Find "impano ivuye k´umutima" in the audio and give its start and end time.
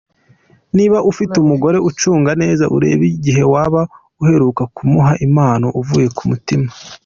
5.25-6.69